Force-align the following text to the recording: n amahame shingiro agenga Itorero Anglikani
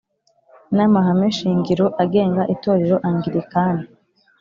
n 0.75 0.77
amahame 0.85 1.27
shingiro 1.37 1.85
agenga 2.03 2.41
Itorero 2.53 2.95
Anglikani 3.07 3.85